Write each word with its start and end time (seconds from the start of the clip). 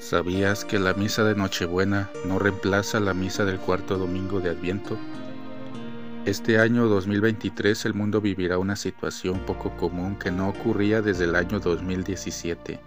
¿Sabías 0.00 0.64
que 0.64 0.78
la 0.78 0.94
misa 0.94 1.24
de 1.24 1.34
Nochebuena 1.34 2.08
no 2.24 2.38
reemplaza 2.38 3.00
la 3.00 3.12
misa 3.12 3.44
del 3.44 3.58
cuarto 3.58 3.98
domingo 3.98 4.40
de 4.40 4.48
Adviento? 4.48 4.96
Este 6.24 6.58
año 6.58 6.86
2023 6.86 7.84
el 7.84 7.92
mundo 7.92 8.22
vivirá 8.22 8.56
una 8.56 8.76
situación 8.76 9.40
poco 9.40 9.76
común 9.76 10.16
que 10.16 10.30
no 10.30 10.48
ocurría 10.48 11.02
desde 11.02 11.24
el 11.24 11.36
año 11.36 11.60
2017. 11.60 12.80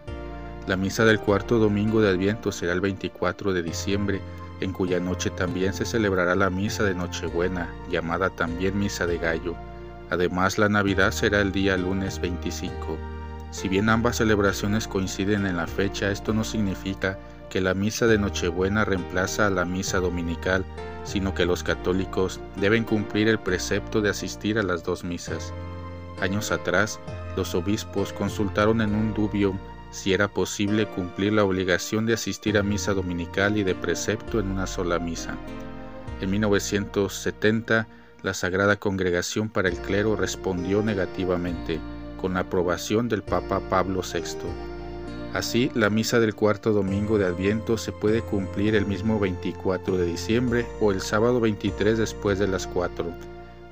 La 0.65 0.75
misa 0.75 1.05
del 1.05 1.19
cuarto 1.19 1.59
domingo 1.59 2.01
de 2.01 2.09
Adviento 2.09 2.51
será 2.51 2.73
el 2.73 2.81
24 2.81 3.53
de 3.53 3.61
diciembre, 3.61 4.19
en 4.59 4.73
cuya 4.73 4.99
noche 4.99 5.29
también 5.29 5.71
se 5.71 5.85
celebrará 5.85 6.35
la 6.35 6.49
misa 6.49 6.83
de 6.83 6.95
Nochebuena, 6.95 7.69
llamada 7.91 8.31
también 8.31 8.79
misa 8.79 9.05
de 9.05 9.19
gallo. 9.19 9.55
Además, 10.09 10.57
la 10.57 10.67
Navidad 10.67 11.11
será 11.11 11.41
el 11.41 11.51
día 11.51 11.77
lunes 11.77 12.19
25. 12.19 13.12
Si 13.53 13.69
bien 13.69 13.87
ambas 13.87 14.17
celebraciones 14.17 14.87
coinciden 14.87 15.45
en 15.45 15.57
la 15.57 15.67
fecha, 15.67 16.09
esto 16.09 16.33
no 16.33 16.43
significa 16.43 17.19
que 17.51 17.61
la 17.61 17.75
misa 17.75 18.07
de 18.07 18.17
Nochebuena 18.17 18.83
reemplaza 18.83 19.45
a 19.45 19.51
la 19.51 19.63
misa 19.63 19.99
dominical, 19.99 20.65
sino 21.03 21.35
que 21.35 21.45
los 21.45 21.61
católicos 21.61 22.39
deben 22.55 22.83
cumplir 22.83 23.27
el 23.27 23.37
precepto 23.37 24.01
de 24.01 24.09
asistir 24.09 24.57
a 24.57 24.63
las 24.63 24.83
dos 24.83 25.03
misas. 25.03 25.53
Años 26.19 26.51
atrás, 26.51 26.99
los 27.37 27.53
obispos 27.53 28.11
consultaron 28.11 28.81
en 28.81 28.95
un 28.95 29.13
dubium 29.13 29.59
si 29.91 30.13
era 30.13 30.27
posible 30.27 30.87
cumplir 30.87 31.33
la 31.33 31.43
obligación 31.43 32.07
de 32.07 32.15
asistir 32.15 32.57
a 32.57 32.63
misa 32.63 32.95
dominical 32.95 33.55
y 33.55 33.63
de 33.63 33.75
precepto 33.75 34.39
en 34.39 34.49
una 34.49 34.65
sola 34.65 34.97
misa. 34.97 35.37
En 36.21 36.31
1970, 36.31 37.87
la 38.23 38.33
Sagrada 38.33 38.77
Congregación 38.77 39.49
para 39.49 39.69
el 39.69 39.77
Clero 39.77 40.15
respondió 40.15 40.81
negativamente, 40.81 41.79
con 42.23 42.35
la 42.35 42.39
aprobación 42.39 43.09
del 43.09 43.21
Papa 43.21 43.59
Pablo 43.69 43.99
VI. 44.01 44.23
Así, 45.33 45.69
la 45.73 45.89
misa 45.89 46.21
del 46.21 46.35
cuarto 46.35 46.71
domingo 46.71 47.17
de 47.17 47.25
Adviento 47.25 47.77
se 47.77 47.91
puede 47.91 48.21
cumplir 48.21 48.75
el 48.75 48.85
mismo 48.85 49.19
24 49.19 49.97
de 49.97 50.05
diciembre 50.05 50.65
o 50.79 50.93
el 50.93 51.01
sábado 51.01 51.41
23 51.41 51.97
después 51.97 52.39
de 52.39 52.47
las 52.47 52.65
4, 52.65 53.07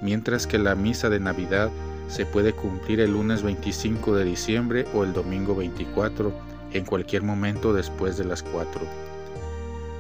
mientras 0.02 0.48
que 0.48 0.58
la 0.58 0.76
misa 0.76 1.10
de 1.10 1.22
Navidad 1.22 1.72
se 2.10 2.26
puede 2.26 2.52
cumplir 2.52 3.00
el 3.00 3.14
lunes 3.14 3.42
25 3.42 4.18
de 4.18 4.26
diciembre 4.26 4.86
o 4.94 5.06
el 5.06 5.14
domingo 5.14 5.56
24, 5.56 6.34
en 6.74 6.84
cualquier 6.84 7.24
momento 7.24 7.72
después 7.72 8.18
de 8.18 8.26
las 8.26 8.44
4. 8.44 8.82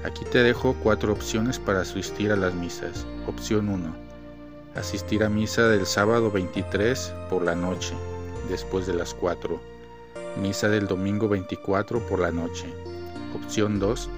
Aquí 0.03 0.25
te 0.25 0.43
dejo 0.43 0.75
cuatro 0.83 1.13
opciones 1.13 1.57
para 1.57 1.79
asistir 1.79 2.33
a 2.33 2.35
las 2.35 2.53
misas. 2.53 3.07
Opción 3.27 3.69
1. 3.69 3.95
Asistir 4.75 5.23
a 5.23 5.29
misa 5.29 5.69
del 5.69 5.85
sábado 5.85 6.31
23 6.31 7.13
por 7.29 7.45
la 7.45 7.55
noche 7.55 7.95
después 8.51 8.85
de 8.85 8.93
las 8.93 9.15
4. 9.15 9.59
Misa 10.39 10.69
del 10.69 10.85
domingo 10.85 11.27
24 11.27 12.05
por 12.07 12.19
la 12.19 12.31
noche. 12.31 12.65
Opción 13.33 13.79
2. 13.79 14.09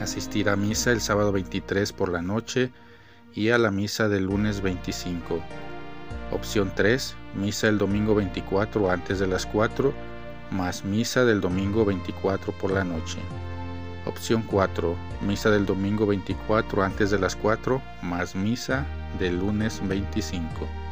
Asistir 0.00 0.48
a 0.48 0.56
misa 0.56 0.92
el 0.92 1.00
sábado 1.00 1.32
23 1.32 1.92
por 1.92 2.10
la 2.10 2.22
noche 2.22 2.72
y 3.34 3.50
a 3.50 3.58
la 3.58 3.70
misa 3.70 4.08
del 4.08 4.24
lunes 4.24 4.62
25. 4.62 5.40
Opción 6.32 6.72
3. 6.74 7.14
Misa 7.34 7.68
el 7.68 7.78
domingo 7.78 8.14
24 8.14 8.90
antes 8.90 9.18
de 9.18 9.26
las 9.26 9.44
4 9.46 9.92
más 10.50 10.84
misa 10.84 11.24
del 11.24 11.40
domingo 11.40 11.84
24 11.84 12.52
por 12.52 12.70
la 12.70 12.84
noche. 12.84 13.18
Opción 14.06 14.42
4. 14.42 14.96
Misa 15.26 15.50
del 15.50 15.66
domingo 15.66 16.06
24 16.06 16.82
antes 16.84 17.10
de 17.10 17.18
las 17.18 17.34
4 17.34 17.82
más 18.02 18.36
misa 18.36 18.86
del 19.18 19.40
lunes 19.40 19.80
25. 19.86 20.85